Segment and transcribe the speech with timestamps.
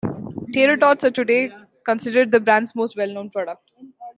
[0.51, 1.51] Tater Tots are today
[1.85, 3.69] considered the brand's most well known product.